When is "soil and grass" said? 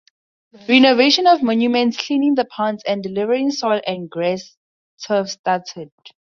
3.51-4.55